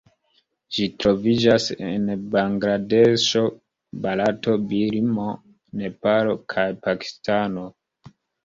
Ĝi 0.75 0.85
troviĝas 1.03 1.67
en 1.89 2.07
Bangladeŝo, 2.37 3.43
Barato, 4.07 4.57
Birmo, 4.73 5.29
Nepalo 5.83 6.37
kaj 6.55 6.69
Pakistano. 6.89 7.71